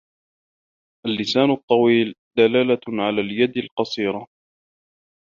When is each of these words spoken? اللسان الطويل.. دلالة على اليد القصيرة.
اللسان 1.05 1.51
الطويل.. 1.51 2.15
دلالة 2.37 2.79
على 2.89 3.21
اليد 3.21 3.57
القصيرة. 3.57 4.27